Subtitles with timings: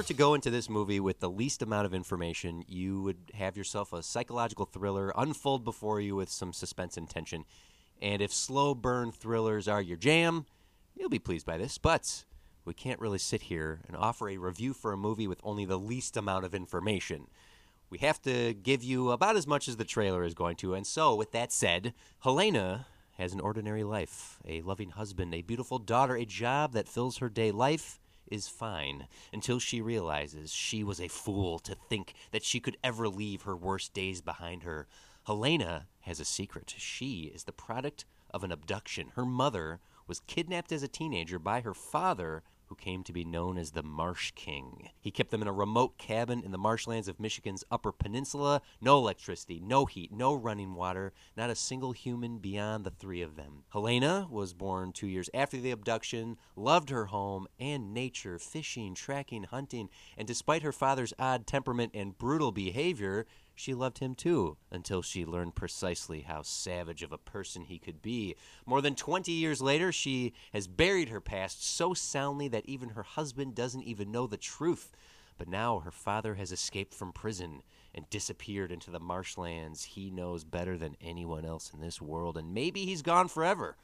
[0.00, 3.54] Were to go into this movie with the least amount of information, you would have
[3.54, 7.44] yourself a psychological thriller unfold before you with some suspense and tension.
[8.00, 10.46] And if slow burn thrillers are your jam,
[10.96, 11.76] you'll be pleased by this.
[11.76, 12.24] But
[12.64, 15.78] we can't really sit here and offer a review for a movie with only the
[15.78, 17.26] least amount of information.
[17.90, 20.72] We have to give you about as much as the trailer is going to.
[20.72, 22.86] And so, with that said, Helena
[23.18, 27.28] has an ordinary life, a loving husband, a beautiful daughter, a job that fills her
[27.28, 27.50] day.
[27.50, 32.76] Life is fine until she realizes she was a fool to think that she could
[32.82, 34.86] ever leave her worst days behind her.
[35.26, 36.74] Helena has a secret.
[36.78, 39.12] She is the product of an abduction.
[39.16, 43.58] Her mother was kidnapped as a teenager by her father, who came to be known
[43.58, 44.90] as the Marsh King.
[45.00, 48.62] He kept them in a remote cabin in the marshlands of Michigan's Upper Peninsula.
[48.80, 53.34] No electricity, no heat, no running water, not a single human beyond the three of
[53.34, 53.64] them.
[53.72, 59.42] Helena was born two years after the abduction, loved her home and nature, fishing, tracking,
[59.42, 63.26] hunting, and despite her father's odd temperament and brutal behavior,
[63.60, 68.00] she loved him too, until she learned precisely how savage of a person he could
[68.00, 68.34] be.
[68.64, 73.02] More than 20 years later, she has buried her past so soundly that even her
[73.02, 74.92] husband doesn't even know the truth.
[75.36, 77.62] But now her father has escaped from prison
[77.94, 82.54] and disappeared into the marshlands he knows better than anyone else in this world, and
[82.54, 83.76] maybe he's gone forever,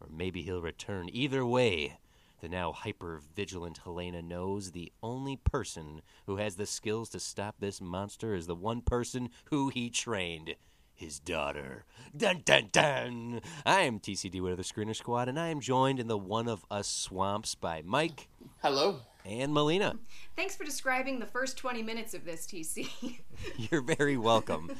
[0.00, 1.08] or maybe he'll return.
[1.12, 1.98] Either way,
[2.40, 7.56] the now hyper vigilant Helena knows the only person who has the skills to stop
[7.58, 10.54] this monster is the one person who he trained
[10.94, 11.84] his daughter.
[12.16, 13.40] Dun dun dun!
[13.64, 16.64] I am TCD with the Screener Squad, and I am joined in the One of
[16.70, 18.28] Us Swamps by Mike
[18.62, 19.00] Hello.
[19.24, 19.96] and Melina.
[20.36, 23.20] Thanks for describing the first 20 minutes of this, TC.
[23.56, 24.72] You're very welcome.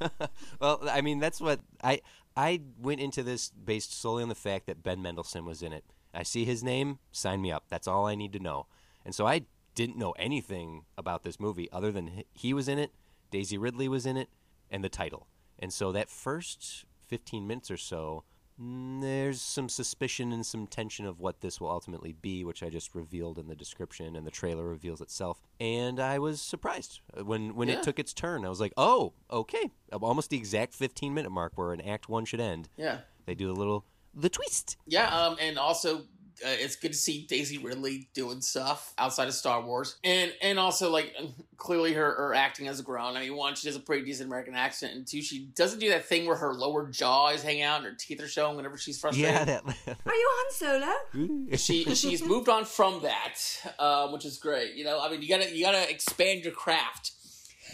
[0.60, 2.02] well, I mean, that's what I
[2.36, 5.84] I went into this based solely on the fact that Ben Mendelsohn was in it.
[6.14, 7.64] I see his name, sign me up.
[7.68, 8.66] That's all I need to know.
[9.04, 9.42] And so I
[9.74, 12.92] didn't know anything about this movie other than he- was in it,
[13.30, 14.28] Daisy Ridley was in it,
[14.70, 15.28] and the title.
[15.58, 18.24] And so that first 15 minutes or so,
[18.60, 22.70] mm, there's some suspicion and some tension of what this will ultimately be, which I
[22.70, 25.42] just revealed in the description, and the trailer reveals itself.
[25.60, 27.74] And I was surprised Uh, when when Yeah.
[27.78, 28.44] it took its turn.
[28.44, 32.24] I was like, oh, okay, almost the exact 15 minute mark where an act one
[32.24, 32.68] should end.
[32.76, 33.02] Yeah.
[33.26, 33.84] They do a little
[34.18, 34.76] the twist.
[34.86, 35.08] Yeah.
[35.08, 35.36] Um.
[35.40, 36.04] And also,
[36.44, 40.58] uh, it's good to see Daisy Ridley doing stuff outside of Star Wars, and and
[40.58, 41.14] also like
[41.56, 43.16] clearly her, her acting has grown.
[43.16, 45.88] I mean, one, she does a pretty decent American accent, and two, she doesn't do
[45.90, 48.78] that thing where her lower jaw is hanging out and her teeth are showing whenever
[48.78, 49.32] she's frustrated.
[49.32, 49.64] Yeah, that.
[49.66, 51.56] Are you Han Solo?
[51.56, 53.34] she she's moved on from that,
[53.78, 54.74] um, which is great.
[54.74, 57.12] You know, I mean, you gotta you gotta expand your craft.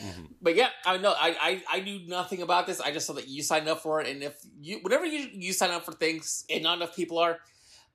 [0.03, 0.29] Mhm.
[0.43, 1.37] But yeah, I know I,
[1.69, 2.81] I I knew nothing about this.
[2.81, 5.53] I just saw that you signed up for it, and if you whenever you you
[5.53, 7.39] sign up for things and not enough people are,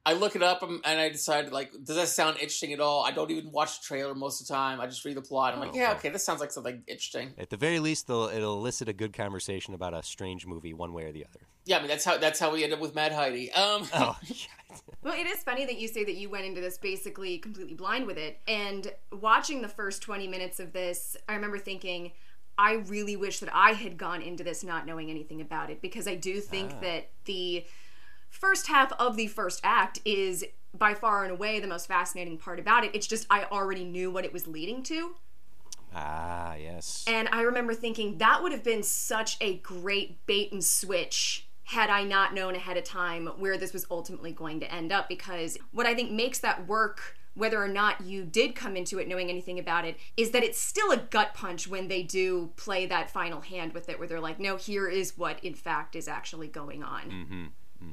[0.05, 3.03] I look it up and, and I decide like, does that sound interesting at all?
[3.03, 4.79] I don't even watch the trailer most of the time.
[4.79, 5.53] I just read the plot.
[5.53, 5.97] I'm Oh, like, yeah, okay.
[5.99, 7.33] okay, this sounds like something interesting.
[7.37, 11.03] At the very least, it'll elicit a good conversation about a strange movie, one way
[11.03, 11.41] or the other.
[11.69, 13.52] Yeah, I mean that's how that's how we end up with Mad Heidi.
[13.52, 14.18] Um, Oh,
[15.03, 18.07] Well, it is funny that you say that you went into this basically completely blind
[18.07, 18.40] with it.
[18.47, 22.12] And watching the first 20 minutes of this, I remember thinking,
[22.58, 26.08] I really wish that I had gone into this not knowing anything about it because
[26.08, 26.79] I do think Ah.
[26.82, 27.66] that the
[28.29, 30.43] first half of the first act is
[30.73, 32.91] by far and away the most fascinating part about it.
[32.96, 35.16] It's just I already knew what it was leading to.
[35.96, 37.05] ah, yes.
[37.08, 41.91] And I remember thinking that would have been such a great bait and switch had
[41.91, 45.07] I not known ahead of time where this was ultimately going to end up.
[45.07, 49.07] Because what I think makes that work, whether or not you did come into it
[49.07, 52.87] knowing anything about it, is that it's still a gut punch when they do play
[52.87, 56.07] that final hand with it, where they're like, no, here is what in fact is
[56.07, 57.03] actually going on.
[57.03, 57.45] Mm-hmm.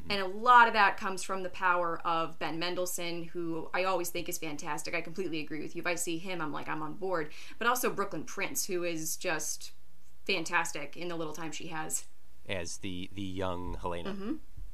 [0.09, 4.09] And a lot of that comes from the power of Ben Mendelsohn, who I always
[4.09, 4.95] think is fantastic.
[4.95, 5.81] I completely agree with you.
[5.81, 7.31] If I see him, I'm like, I'm on board.
[7.59, 9.73] But also Brooklyn Prince, who is just
[10.27, 12.07] fantastic in the little time she has.
[12.49, 14.15] As the, the young Helena.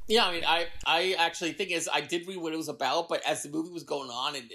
[0.07, 3.07] Yeah, I mean, I I actually think is I did read what it was about,
[3.07, 4.51] but as the movie was going on and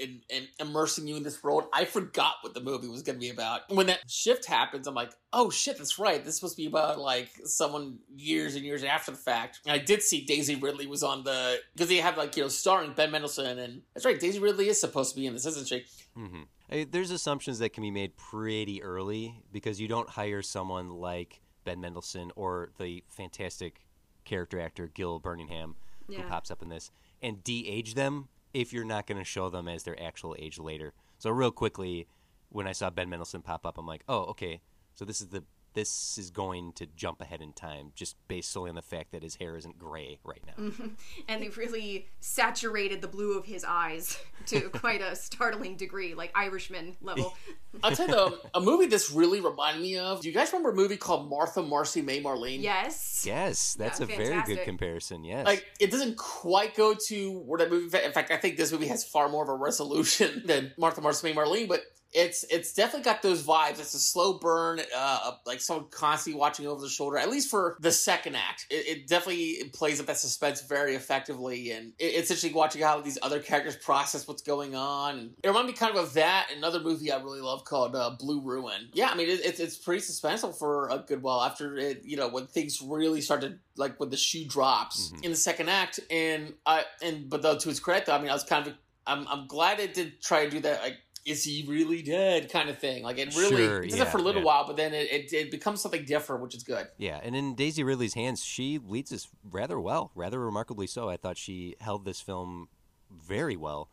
[0.00, 3.20] and, and, immersing you in this world, I forgot what the movie was going to
[3.20, 3.68] be about.
[3.68, 6.24] When that shift happens, I'm like, oh shit, that's right.
[6.24, 9.60] This supposed to be about like someone years and years after the fact.
[9.66, 12.48] And I did see Daisy Ridley was on the because they have like you know
[12.48, 15.68] starring Ben Mendelsohn, and that's right, Daisy Ridley is supposed to be in this, isn't
[15.68, 15.84] she?
[16.16, 16.42] Mm-hmm.
[16.70, 21.42] I, there's assumptions that can be made pretty early because you don't hire someone like
[21.64, 23.80] Ben Mendelsohn or the fantastic
[24.24, 25.76] character actor Gil Birmingham
[26.08, 26.90] who pops up in this
[27.22, 30.92] and de-age them if you're not going to show them as their actual age later.
[31.18, 32.06] So real quickly,
[32.50, 34.60] when I saw Ben Mendelsohn pop up, I'm like, oh, okay.
[34.94, 35.44] So this is the
[35.74, 39.22] this is going to jump ahead in time just based solely on the fact that
[39.22, 40.62] his hair isn't gray right now.
[40.64, 40.86] Mm-hmm.
[41.28, 46.30] and they really saturated the blue of his eyes to quite a startling degree, like
[46.34, 47.34] Irishman level.
[47.82, 50.20] I'll tell you though, a movie this really reminded me of.
[50.20, 52.62] Do you guys remember a movie called Martha, Marcy, May, Marlene?
[52.62, 53.24] yes.
[53.26, 55.24] Yes, that's Yeah, a very good comparison.
[55.24, 55.46] Yes.
[55.46, 57.96] Like it doesn't quite go to where that movie.
[58.04, 61.32] In fact, I think this movie has far more of a resolution than Martha, Marcy,
[61.32, 61.68] May, Marlene.
[61.68, 63.80] But it's it's definitely got those vibes.
[63.80, 67.16] It's a slow burn, uh, like someone constantly watching over the shoulder.
[67.18, 71.70] At least for the second act, it, it definitely plays up that suspense very effectively.
[71.70, 75.30] And it, it's interesting watching how these other characters process what's going on.
[75.42, 76.48] It reminded me kind of of that.
[76.56, 78.88] Another movie I really love called uh, Blue Ruin.
[78.92, 82.02] Yeah, I mean it, it's it's pretty suspenseful for a good while after it.
[82.04, 85.24] You know when things really start to like when the shoe drops Mhm.
[85.24, 86.00] in the second act.
[86.10, 88.74] And I and but though to his credit, though, I mean I was kind of
[89.06, 90.96] I'm I'm glad it did try to do that like.
[91.24, 92.50] Is he really dead?
[92.50, 93.04] Kind of thing.
[93.04, 94.46] Like it really Sure, it does yeah, it for a little yeah.
[94.46, 96.88] while, but then it, it, it becomes something different, which is good.
[96.98, 101.08] Yeah, and in Daisy Ridley's hands, she leads this rather well, rather remarkably so.
[101.08, 102.68] I thought she held this film
[103.10, 103.88] very well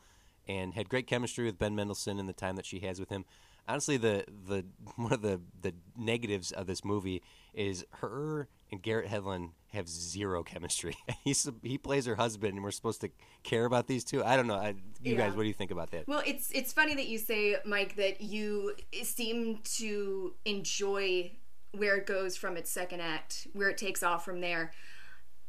[0.48, 3.26] and had great chemistry with Ben Mendelsohn in the time that she has with him.
[3.70, 7.22] Honestly, the the one of the the negatives of this movie
[7.54, 10.96] is her and Garrett Hedlund have zero chemistry.
[11.24, 13.10] He's he plays her husband, and we're supposed to
[13.44, 14.24] care about these two.
[14.24, 14.56] I don't know.
[14.56, 14.70] I,
[15.04, 15.18] you Yeah.
[15.18, 16.08] guys, what do you think about that?
[16.08, 21.32] Well, it's it's funny that you say, Mike, that you seem to enjoy
[21.72, 24.72] where it goes from its second act, where it takes off from there.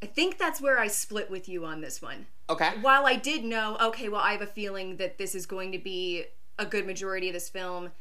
[0.03, 2.25] I think that's where I split with you on this one.
[2.49, 2.71] Okay.
[2.81, 5.77] While I did know, okay, well, I have a feeling that this is going to
[5.79, 6.25] be
[6.59, 7.91] a good majority of this film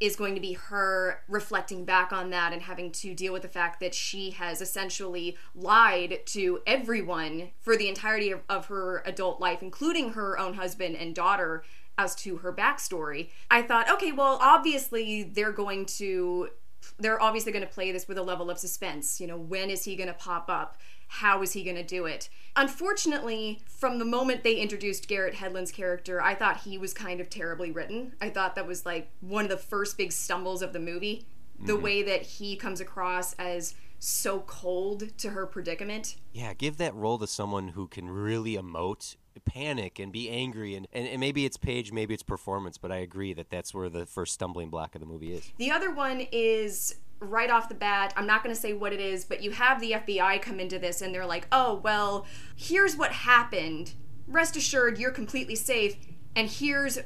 [0.00, 3.48] is going to be her reflecting back on that and having to deal with the
[3.48, 9.40] fact that she has essentially lied to everyone for the entirety of, of her adult
[9.40, 11.62] life, including her own husband and daughter,
[11.96, 13.30] as to her backstory.
[13.50, 16.50] I thought, okay, well, obviously they're going to.
[16.98, 19.18] They're obviously going to play this with a level of suspense.
[19.18, 20.76] You know, when is he going to pop up?
[21.18, 22.28] How is he going to do it?
[22.56, 27.30] Unfortunately, from the moment they introduced Garrett Hedlund's character, I thought he was kind of
[27.30, 28.14] terribly written.
[28.20, 31.26] I thought that was like one of the first big stumbles of the movie.
[31.60, 31.82] The mm-hmm.
[31.82, 36.16] way that he comes across as so cold to her predicament.
[36.32, 39.14] Yeah, give that role to someone who can really emote,
[39.44, 40.74] panic, and be angry.
[40.74, 43.88] And, and, and maybe it's page, maybe it's performance, but I agree that that's where
[43.88, 45.48] the first stumbling block of the movie is.
[45.58, 48.12] The other one is right off the bat.
[48.16, 50.78] I'm not going to say what it is, but you have the FBI come into
[50.78, 52.26] this and they're like, oh, well,
[52.56, 53.94] here's what happened.
[54.26, 55.96] Rest assured, you're completely safe.
[56.36, 56.98] And here's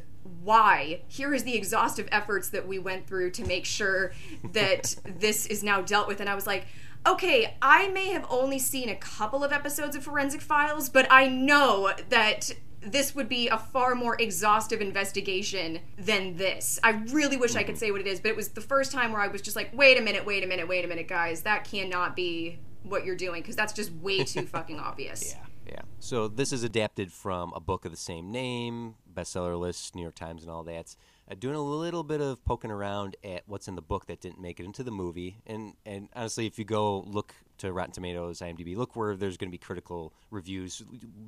[0.42, 1.02] why.
[1.08, 4.12] Here is the exhaustive efforts that we went through to make sure
[4.52, 6.20] that this is now dealt with.
[6.20, 6.66] And I was like,
[7.06, 11.28] okay, I may have only seen a couple of episodes of Forensic Files, but I
[11.28, 12.52] know that
[12.92, 16.78] this would be a far more exhaustive investigation than this.
[16.82, 19.12] I really wish I could say what it is, but it was the first time
[19.12, 21.42] where I was just like, wait a minute, wait a minute, wait a minute, guys.
[21.42, 25.34] That cannot be what you're doing because that's just way too fucking obvious.
[25.34, 25.82] Yeah, yeah.
[26.00, 30.14] So this is adapted from a book of the same name, bestseller list, New York
[30.14, 30.96] Times, and all that.
[31.30, 34.40] Uh, doing a little bit of poking around at what's in the book that didn't
[34.40, 38.40] make it into the movie, and and honestly, if you go look to Rotten Tomatoes,
[38.40, 40.82] IMDb, look where there's going to be critical reviews,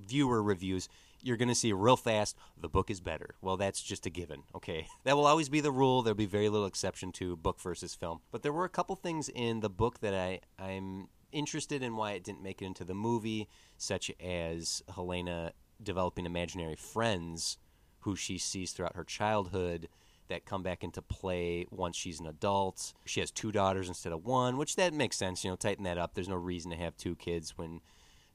[0.07, 0.89] viewer reviews.
[1.23, 3.35] You're going to see real fast the book is better.
[3.43, 4.43] Well, that's just a given.
[4.55, 6.03] Okay, that will always be the rule.
[6.03, 8.21] There'll be very little exception to book versus film.
[8.31, 12.13] But there were a couple things in the book that I I'm interested in why
[12.13, 17.59] it didn't make it into the movie, such as Helena developing imaginary friends
[18.01, 19.89] who she sees throughout her childhood
[20.31, 22.95] that come back into play once she's an adult.
[23.05, 25.99] She has two daughters instead of one, which that makes sense, you know, tighten that
[25.99, 26.15] up.
[26.15, 27.81] There's no reason to have two kids when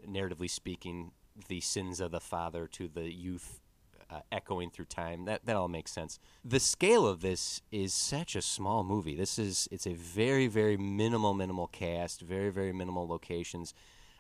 [0.08, 1.12] narratively speaking
[1.48, 3.60] the sins of the father to the youth
[4.10, 5.26] uh, echoing through time.
[5.26, 6.20] That that all makes sense.
[6.44, 9.16] The scale of this is such a small movie.
[9.16, 13.74] This is it's a very very minimal minimal cast, very very minimal locations.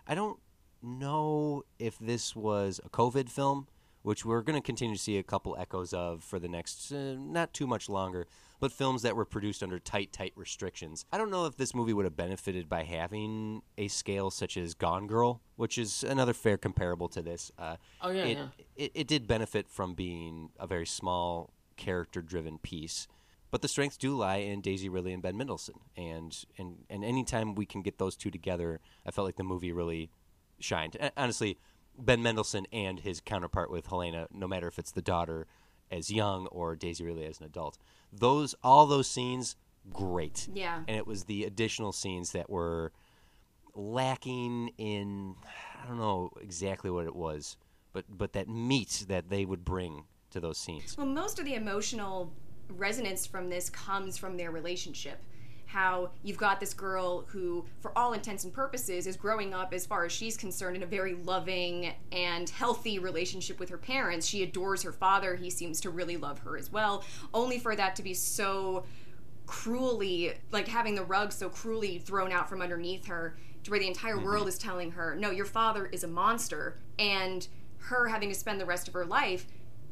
[0.07, 0.39] I don't
[0.81, 3.67] know if this was a COVID film,
[4.05, 7.15] which we're going to continue to see a couple echoes of for the next uh,
[7.17, 8.27] not too much longer.
[8.59, 11.05] but films that were produced under tight, tight restrictions.
[11.11, 14.73] I don't know if this movie would have benefited by having a scale such as
[14.75, 17.51] Gone Girl, which is another fair comparable to this.
[17.57, 18.47] Uh, Oh, yeah, it, yeah.
[18.77, 23.07] It, it did benefit from being a very small, character driven piece.
[23.51, 27.55] But the strengths do lie in Daisy Ridley and Ben Mendelsohn, and and and anytime
[27.55, 30.09] we can get those two together, I felt like the movie really
[30.59, 30.95] shined.
[31.17, 31.57] Honestly,
[31.97, 35.47] Ben Mendelsohn and his counterpart with Helena, no matter if it's the daughter
[35.91, 37.77] as young or Daisy Ridley as an adult,
[38.11, 39.55] those all those scenes
[39.93, 40.47] great.
[40.53, 40.81] Yeah.
[40.87, 42.91] and it was the additional scenes that were
[43.75, 45.35] lacking in
[45.83, 47.57] I don't know exactly what it was,
[47.93, 50.97] but but that meat that they would bring to those scenes.
[50.97, 52.33] Well, most of the emotional
[52.69, 55.21] resonance from this comes from their relationship.
[55.65, 59.85] How you've got this girl who, for all intents and purposes, is growing up, as
[59.85, 64.25] far as she's concerned, in a very loving and healthy relationship with her parents.
[64.25, 65.35] She adores her father.
[65.35, 67.03] He seems to really love her as well,
[67.33, 68.85] only for that to be so
[69.45, 73.87] cruelly like having the rug so cruelly thrown out from underneath her to where the
[73.87, 74.25] entire mm-hmm.
[74.25, 78.59] world is telling her no your father is a monster and her having to spend
[78.59, 79.45] the rest of her life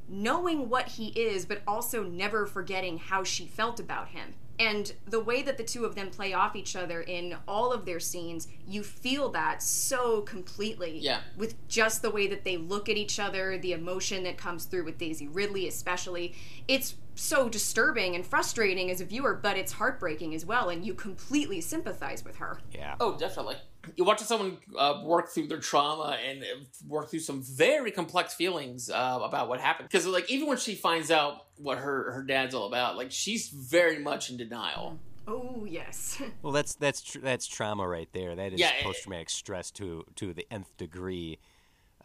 [0.08, 5.20] knowing what he is but also never forgetting how she felt about him and the
[5.20, 8.48] way that the two of them play off each other in all of their scenes
[8.68, 11.22] you feel that so completely Yeah.
[11.36, 14.86] with just the way that they look at each other, the emotion that comes through
[14.86, 16.36] with Daisy Ridley, especially.
[16.68, 20.94] It's so disturbing and frustrating as a viewer, but it's heartbreaking as well, and you
[20.94, 22.60] completely sympathize with her.
[22.74, 22.96] Yeah.
[23.00, 23.58] Oh, definitely.
[23.96, 26.44] You're watching someone uh, work through their trauma and
[26.88, 29.90] work through some very complex feelings uh, about what happened.
[29.90, 33.50] Because, like, even when she finds out what her her dad's all about, like, she's
[33.50, 35.00] very much in denial.
[35.28, 36.22] Oh, yes.
[36.42, 38.36] Well, that's that's tr- that's trauma right there.
[38.36, 41.40] That is Yeah, post traumatic stress to to the nth degree.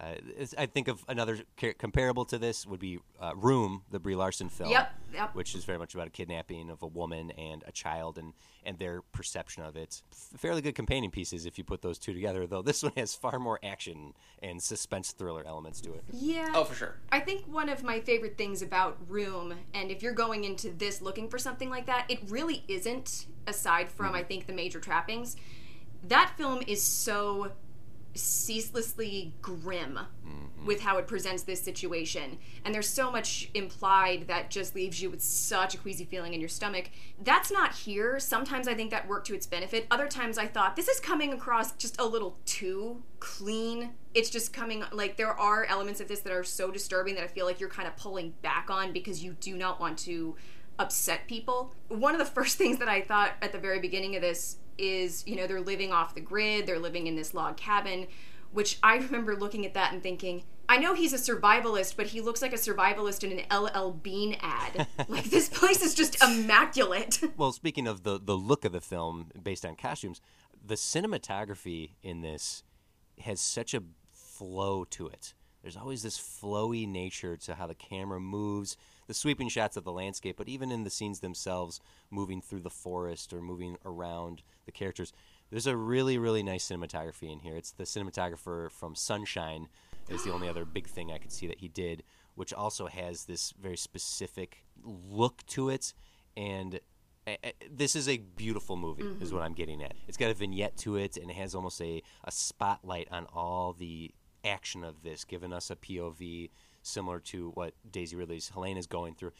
[0.00, 0.14] Uh,
[0.56, 4.48] I think of another ca- comparable to this would be uh, Room, the Brie Larson
[4.48, 4.70] film.
[4.70, 5.34] Yep, yep.
[5.34, 8.32] Which is very much about a kidnapping of a woman and a child and,
[8.64, 10.02] and their perception of it.
[10.12, 13.16] F- fairly good companion pieces if you put those two together, though this one has
[13.16, 16.04] far more action and suspense thriller elements to it.
[16.12, 16.52] yeah.
[16.54, 16.94] Oh, for sure.
[17.10, 21.02] I think one of my favorite things about Room, and if you're going into this
[21.02, 25.36] looking for something like that, it really isn't, aside from, I think, the major trappings.
[26.06, 27.50] That film is so
[28.14, 30.66] ceaselessly grim mm-hmm.
[30.66, 32.38] with how it presents this situation.
[32.64, 36.40] And there's so much implied that just leaves you with such a queasy feeling in
[36.40, 36.90] your stomach.
[37.22, 38.18] That's not here.
[38.18, 39.86] Sometimes I think that worked to its benefit.
[39.90, 43.90] Other times I thought this is coming across just a little too clean.
[44.14, 47.28] It's just coming like there are elements of this that are so disturbing that I
[47.28, 50.36] feel like you're kind of pulling back on because you do not want to
[50.78, 51.74] upset people.
[51.88, 55.26] One of the first things that I thought at the very beginning of this is,
[55.26, 58.06] you know, they're living off the grid, they're living in this log cabin,
[58.52, 62.20] which I remember looking at that and thinking, I know he's a survivalist, but he
[62.20, 64.86] looks like a survivalist in an LL Bean ad.
[65.08, 67.20] like this place is just immaculate.
[67.36, 70.20] Well, speaking of the the look of the film based on costumes,
[70.64, 72.64] the cinematography in this
[73.20, 73.82] has such a
[74.12, 75.34] flow to it.
[75.62, 79.92] There's always this flowy nature to how the camera moves, the sweeping shots of the
[79.92, 84.72] landscape, but even in the scenes themselves, moving through the forest or moving around the
[84.72, 85.12] characters.
[85.50, 87.56] There's a really, really nice cinematography in here.
[87.56, 89.68] It's the cinematographer from Sunshine
[90.08, 92.02] is the only other big thing I could see that he did,
[92.34, 95.92] which also has this very specific look to it
[96.36, 96.80] and
[97.26, 99.36] a- a- this is a beautiful movie is mm-hmm.
[99.36, 102.02] what i'm getting at it's got a vignette to it and it has almost a,
[102.24, 104.10] a spotlight on all the
[104.44, 106.50] action of this giving us a pov
[106.82, 109.32] similar to what daisy ridley's helena is going through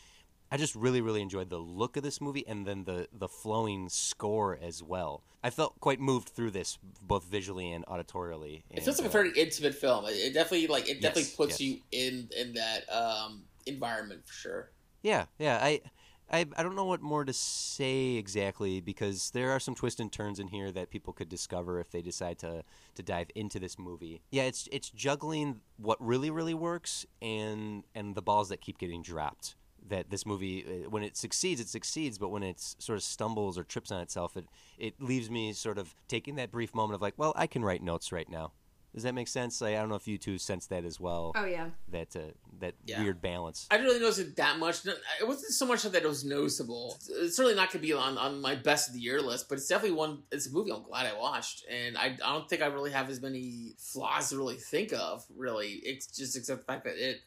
[0.50, 3.88] i just really really enjoyed the look of this movie and then the, the flowing
[3.88, 8.98] score as well i felt quite moved through this both visually and auditorially It feels
[8.98, 10.04] like a uh, very intimate film.
[10.06, 11.60] It, it definitely like it definitely Yes, puts yes.
[11.60, 14.70] you in in that um, environment for sure.
[15.02, 15.58] Yeah, yeah.
[15.62, 15.80] I,
[16.30, 20.12] I, I don't know what more to say exactly because there are some twists and
[20.12, 23.78] turns in here that people could discover if they decide to to dive into this
[23.78, 24.20] movie.
[24.30, 29.02] Yeah, it's it's juggling what really really works and and the balls that keep getting
[29.02, 29.54] dropped.
[29.88, 33.56] That this movie, uh, when it succeeds, it succeeds, but when it sort of stumbles
[33.56, 37.00] or trips on itself, it it leaves me sort of taking that brief moment of
[37.02, 38.52] like, well, I can write notes right now.
[38.94, 39.60] Does that make sense?
[39.60, 41.32] Like, I don't know if you two sense that as well.
[41.36, 41.68] oh yeah.
[41.90, 42.20] That uh,
[42.60, 43.02] that Yeah.
[43.02, 43.66] weird balance.
[43.70, 44.84] I didn't really notice it that much.
[44.86, 46.98] It wasn't so much that it was noticeable.
[47.08, 49.58] It's certainly not going to be on, on my best of the year list, but
[49.58, 50.22] it's definitely one.
[50.32, 53.08] It's a movie I'm glad I watched, and I, I don't think I really have
[53.10, 55.24] as many flaws to really think of.
[55.36, 57.18] Really, it's just except the fact that it.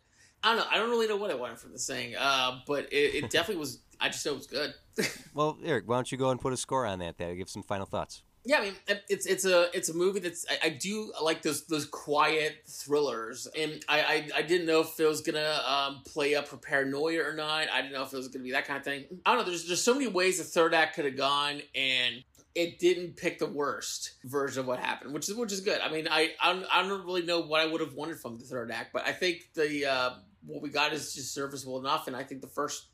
[0.44, 0.66] I don't know.
[0.72, 3.58] I don't really know what I wanted from this thing, uh, but it, it definitely
[3.60, 3.80] was.
[4.00, 4.74] I just know it was good.
[5.34, 7.18] Well, Eric, why don't you go and put a score on that?
[7.20, 8.24] That give some final thoughts.
[8.44, 8.74] Yeah, I mean,
[9.08, 13.48] it's it's a it's a movie that's I, I do like those those quiet thrillers,
[13.58, 17.24] and I, I, I didn't know if it was gonna um, play up for paranoia
[17.24, 17.70] or not.
[17.72, 19.06] I didn't know if it was gonna be that kind of thing.
[19.26, 19.46] I don't know.
[19.46, 22.24] There's there's so many ways the third act could have gone, and
[22.56, 25.80] it didn't pick the worst version of what happened, which is which is good.
[25.80, 28.40] I mean, I I don't, I don't really know what I would have wanted from
[28.40, 30.10] the third act, but I think the uh,
[30.48, 32.88] what we got is just serviceable enough, and I think the first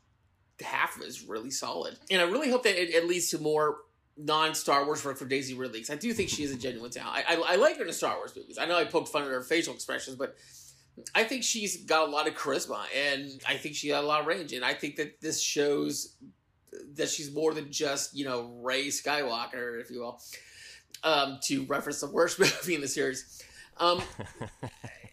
[0.60, 1.96] half is really solid.
[2.10, 3.78] And I really hope that it, it leads to more
[4.18, 6.90] non Star Wars work for Daisy Ridley because I do think she is a genuine
[6.90, 7.24] talent.
[7.28, 8.58] I, I, I, like her in the Star Wars movies.
[8.58, 10.36] I know I poked fun at her facial expressions, but
[11.14, 14.20] I think she's got a lot of charisma and I think she got a lot
[14.20, 14.52] of range.
[14.52, 16.16] And I think that this shows
[16.94, 20.20] that she's more than just you know Rey Skywalker, if you will,
[21.04, 23.42] um, to reference the worst movie in the series.
[23.76, 24.02] Um,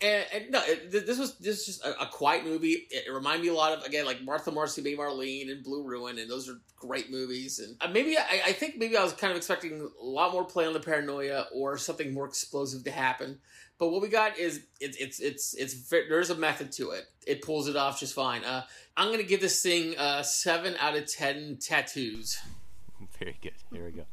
[0.00, 2.86] and, and, no, it, this was this was just a, a quiet movie.
[2.90, 5.82] It, it, reminded me a lot of again like Martha Marcy May Marlene and Blue
[5.82, 7.58] Ruin, and those are great movies.
[7.58, 10.44] And uh, maybe I, I, think maybe I was kind of expecting a lot more
[10.44, 13.40] play on the paranoia or something more explosive to happen.
[13.78, 17.06] But what we got is it's it's it's it's there's a method to it.
[17.26, 18.44] It pulls it off just fine.
[18.44, 18.62] Uh,
[18.96, 22.38] I'm gonna give this thing uh, seven out of ten tattoos.
[23.18, 23.52] Very good.
[23.72, 24.04] Here we go,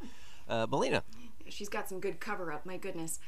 [0.50, 1.04] uh, Melina.
[1.48, 2.66] She's got some good cover up.
[2.66, 3.20] My goodness.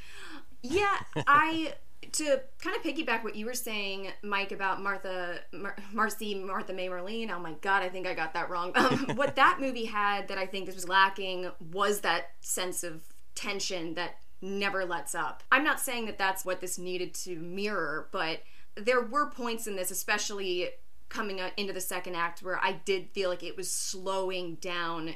[0.63, 0.97] Yeah,
[1.27, 1.73] I
[2.13, 6.87] to kind of piggyback what you were saying, Mike, about Martha, Mar- Marcy, Martha May
[6.87, 7.31] Marlene.
[7.31, 8.71] Oh my God, I think I got that wrong.
[8.75, 13.03] Um, what that movie had that I think this was lacking was that sense of
[13.35, 15.43] tension that never lets up.
[15.51, 18.43] I'm not saying that that's what this needed to mirror, but
[18.75, 20.69] there were points in this, especially
[21.09, 25.15] coming into the second act, where I did feel like it was slowing down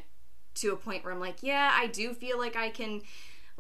[0.56, 3.02] to a point where I'm like, yeah, I do feel like I can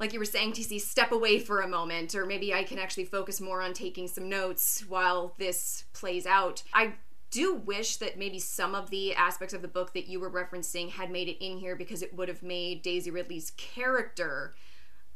[0.02, 3.06] like you were saying, TC, step away for a moment, or maybe I can actually
[3.06, 6.64] focus more on taking some notes while this plays out.
[6.74, 6.96] I
[7.30, 10.90] do wish that maybe some of the aspects of the book that you were referencing
[10.90, 14.56] had made it in here because it would have made Daisy Ridley's character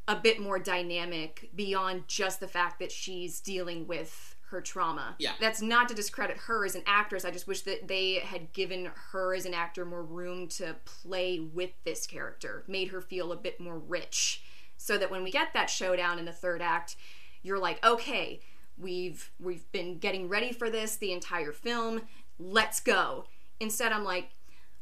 [0.08, 5.16] a bit more dynamic beyond just the fact that she's dealing with her trauma.
[5.18, 5.32] Yeah.
[5.42, 7.26] That's not to discredit her as an actress.
[7.26, 11.40] I just wish that they had given her as an actor more room to play
[11.40, 14.44] with this character, made her feel a bit more rich
[14.78, 16.96] so that when we get that showdown in the third act,
[17.44, 18.40] you're like, okay,
[18.78, 22.02] we've we've been getting ready for this the entire film.
[22.40, 23.26] Let's go.
[23.60, 24.30] Instead, I'm like,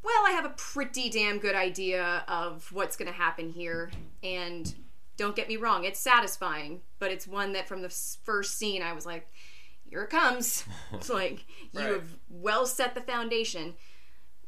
[0.03, 3.91] well, I have a pretty damn good idea of what's going to happen here,
[4.23, 4.73] and
[5.17, 8.93] don't get me wrong, it's satisfying, but it's one that from the first scene I
[8.93, 9.27] was like,
[9.83, 10.65] here it comes.
[10.93, 13.75] it's like you have well set the foundation.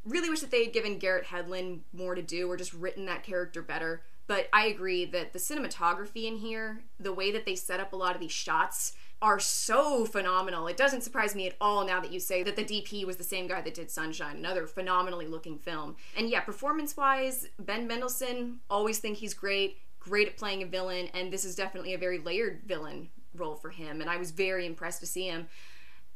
[0.04, 3.24] Really wish that they had given Garrett Hedlund more to do or just written that
[3.24, 4.04] character better.
[4.28, 7.96] But I agree that the cinematography in here, the way that they set up a
[7.96, 10.68] lot of these shots, are so phenomenal.
[10.68, 13.24] It doesn't surprise me at all now that you say that the DP was the
[13.24, 15.96] same guy that did Sunshine, another phenomenally looking film.
[16.18, 21.10] And yeah, performance wise, Ben Mendelsohn, always think he's great, great at playing a villain,
[21.14, 24.02] and this is definitely a very layered villain role for him.
[24.02, 25.48] And I was very impressed to see him.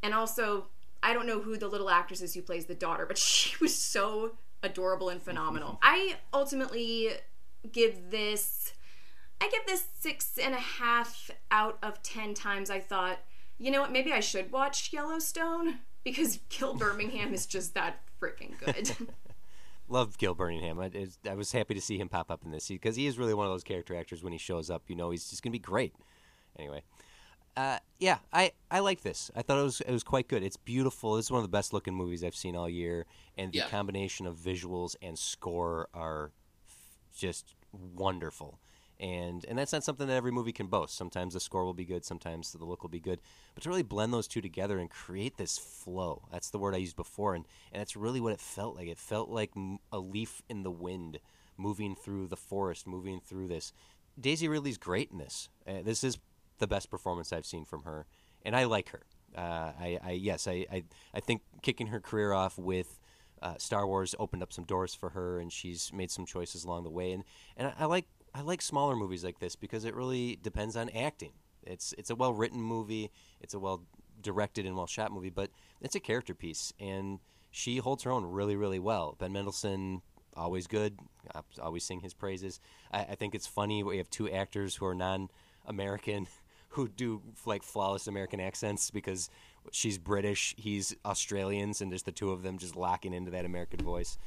[0.04, 0.68] And also,
[1.02, 3.76] I don't know who the little actress is who plays the daughter, but she was
[3.76, 5.70] so adorable and phenomenal.
[5.70, 5.84] Mm-hmm.
[5.84, 7.12] I ultimately
[7.72, 8.74] give this
[9.42, 12.70] I give this six and a half out of ten times.
[12.70, 13.20] I thought,
[13.58, 18.58] you know what, maybe I should watch Yellowstone because Gil Birmingham is just that freaking
[18.60, 18.92] good.
[19.88, 20.80] Love Gil Birmingham.
[20.80, 20.92] I,
[21.28, 23.48] I, was happy to see him pop up in this because he is really one
[23.48, 24.24] of those character actors.
[24.24, 25.96] When he shows up, you know, he's just gonna be great.
[26.60, 26.84] Anyway,
[27.58, 29.32] uh, yeah, I, I like this.
[29.36, 30.44] I thought it was it was quite good.
[30.44, 31.18] It's beautiful.
[31.18, 33.06] It's one of the best looking movies I've seen all year,
[33.38, 33.68] and the yeah.
[33.70, 36.32] combination of visuals and score are
[37.16, 38.60] just wonderful.
[39.00, 40.98] And and that's not something that every movie can boast.
[40.98, 43.22] Sometimes the score will be good, sometimes the look will be good.
[43.56, 46.80] But to really blend those two together and create this flow, that's the word I
[46.80, 48.88] used before, and, and that's really what it felt like.
[48.88, 49.52] It felt like
[49.92, 51.20] a leaf in the wind
[51.58, 53.72] moving through the forest, moving through this.
[54.20, 55.48] Daisy Ridley's great in this.
[55.66, 56.18] Uh, this is
[56.58, 58.06] the best performance I've seen from her,
[58.44, 59.04] and I like her.
[59.38, 63.00] Uh, I, I, yes, I, I, I think kicking her career off with
[63.42, 66.84] uh, Star Wars opened up some doors for her, and she's made some choices along
[66.84, 67.12] the way.
[67.12, 67.24] And
[67.58, 70.90] and I, I like I like smaller movies like this because it really depends on
[70.90, 71.34] acting.
[71.64, 73.84] It's it's a well written movie, it's a well
[74.22, 75.50] directed and well shot movie, but
[75.82, 77.20] it's a character piece, and
[77.52, 79.16] she holds her own really really well.
[79.20, 80.02] Ben Mendelsohn
[80.36, 80.98] always good,
[81.34, 82.60] I always sing his praises.
[82.92, 85.30] I, I think it's funny we have two actors who are non
[85.66, 86.28] American
[86.70, 89.30] who do like flawless American accents because
[89.72, 93.84] she's British, he's Australians, and there's the two of them just locking into that American
[93.84, 94.18] voice.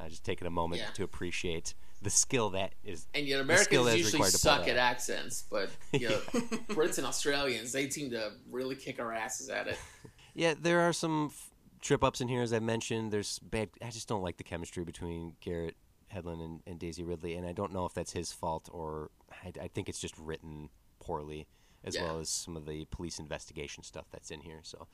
[0.00, 0.88] Uh, just taking a moment yeah.
[0.94, 3.06] to appreciate the skill that is.
[3.14, 6.16] And you know, Americans usually suck at accents, but you know,
[6.70, 9.78] Brits and Australians they seem to really kick our asses at it.
[10.34, 11.50] Yeah, there are some f-
[11.82, 13.12] trip ups in here, as I mentioned.
[13.12, 13.68] There's bad.
[13.82, 15.76] I just don't like the chemistry between Garrett
[16.10, 19.10] Hedlund and, and Daisy Ridley, and I don't know if that's his fault or
[19.44, 21.46] I, I think it's just written poorly,
[21.84, 22.04] as Yeah.
[22.04, 24.60] well as some of the police investigation stuff that's in here.
[24.62, 24.86] So,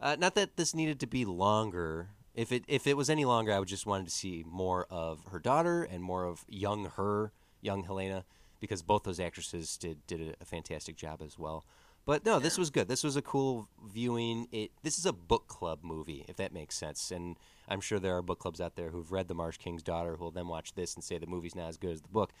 [0.00, 2.10] uh, not that this needed to be longer.
[2.34, 5.24] If it if it was any longer, I would just wanted to see more of
[5.30, 8.24] her daughter and more of young her, young Helena,
[8.60, 11.64] because both those actresses did did a, fantastic job as well.
[12.04, 12.86] But no, this was good.
[12.86, 14.48] This was a cool viewing.
[14.52, 17.10] It this is a book club movie, if that makes sense.
[17.10, 17.36] And
[17.68, 20.24] I'm sure there are book clubs out there who've read The Marsh King's Daughter who
[20.24, 22.32] will then watch this and say the movie's not as good as the book.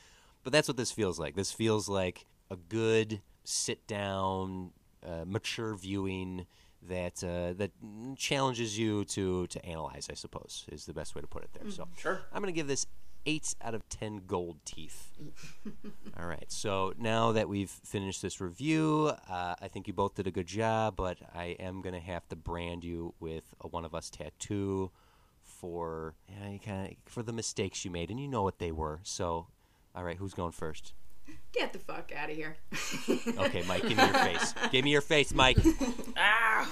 [0.44, 1.34] But that's what this feels like.
[1.34, 4.72] This feels like a good sit down,
[5.06, 6.46] uh, mature viewing
[6.82, 7.72] that uh, that
[8.16, 10.08] challenges you to to analyze.
[10.10, 11.70] I suppose is the best way to put it there.
[11.70, 12.20] So Sure.
[12.32, 12.86] I'm going to give this
[13.24, 15.10] eight out of ten gold teeth.
[16.18, 16.50] All right.
[16.50, 20.46] So now that we've finished this review, uh, I think you both did a good
[20.46, 24.10] job, but I am going to have to brand you with a one of us
[24.10, 24.90] tattoo
[25.42, 28.70] for you know, kind of for the mistakes you made, and you know what they
[28.72, 29.00] were.
[29.02, 29.48] So,
[29.94, 30.92] all right, who's going first?
[31.52, 32.56] Get the fuck out of here.
[33.38, 34.54] Okay, Mike, give me your face.
[34.70, 35.56] Give me your face, Mike.
[36.16, 36.70] Ah!